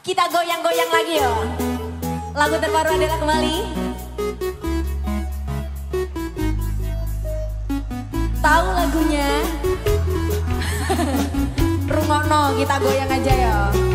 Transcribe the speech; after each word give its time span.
Kita 0.00 0.32
goyang-goyang 0.32 0.88
lagi 0.88 1.20
yo. 1.20 1.34
Lagu 2.32 2.56
terbaru 2.56 2.96
adalah 2.96 3.20
kembali. 3.20 3.56
Tahu 8.40 8.66
lagunya? 8.80 9.28
Rungokno 11.92 12.40
kita 12.56 12.74
goyang 12.80 13.12
aja 13.12 13.34
yo. 13.44 13.89